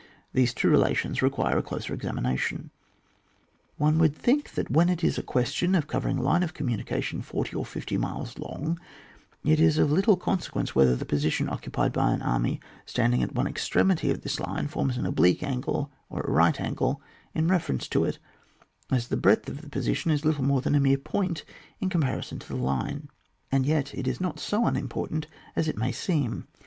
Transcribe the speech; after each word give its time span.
These 0.33 0.55
two 0.55 0.67
relations 0.67 1.21
require 1.21 1.59
a 1.59 1.61
closer 1.61 1.95
exa 1.95 2.09
mination. 2.11 2.71
One 3.77 3.99
would 3.99 4.15
think 4.15 4.53
that 4.55 4.71
when 4.71 4.89
it 4.89 5.03
is 5.03 5.19
a 5.19 5.21
question 5.21 5.75
of 5.75 5.85
covering 5.85 6.17
a 6.17 6.23
line 6.23 6.41
of 6.41 6.55
communi 6.55 6.83
cation 6.83 7.21
forty 7.21 7.55
or 7.55 7.63
fifty 7.67 7.97
miles 7.97 8.39
long, 8.39 8.79
it 9.43 9.59
is 9.59 9.77
of 9.77 9.91
little 9.91 10.17
consequence 10.17 10.73
whether 10.73 10.95
the 10.95 11.05
position 11.05 11.47
occupied 11.47 11.93
by 11.93 12.13
an 12.13 12.23
army 12.23 12.59
standing 12.87 13.21
at 13.21 13.35
one 13.35 13.45
ex 13.45 13.69
tremity 13.69 14.09
of 14.09 14.21
this 14.23 14.39
line 14.39 14.67
forms 14.67 14.97
an 14.97 15.05
oblique 15.05 15.43
angle 15.43 15.91
or 16.09 16.21
a 16.21 16.31
right 16.31 16.59
angle 16.59 16.99
in 17.35 17.47
reference 17.47 17.87
to 17.89 18.03
it, 18.03 18.17
as 18.89 19.09
the 19.09 19.15
breadth 19.17 19.47
of 19.47 19.61
the 19.61 19.69
position 19.69 20.09
is 20.09 20.25
little 20.25 20.43
more 20.43 20.61
than 20.61 20.73
a 20.73 20.79
mere 20.79 20.97
point 20.97 21.45
in 21.79 21.89
comparison 21.89 22.39
to 22.39 22.47
the 22.47 22.55
line; 22.55 23.07
and 23.51 23.67
yet 23.67 23.93
it 23.93 24.07
is 24.07 24.19
not 24.19 24.39
so 24.39 24.65
unimportant 24.65 25.27
as 25.55 25.67
it 25.67 25.77
may 25.77 25.91
seem. 25.91 26.47